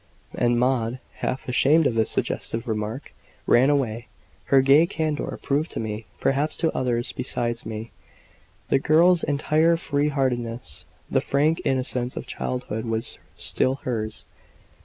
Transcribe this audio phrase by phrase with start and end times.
[0.33, 3.13] And Maud, half ashamed of this suggestive remark,
[3.45, 4.07] ran away.
[4.45, 7.91] Her gay candour proved to me perhaps to others besides me
[8.69, 10.87] the girl's entire free heartedness.
[11.11, 14.25] The frank innocence of childhood was still hers.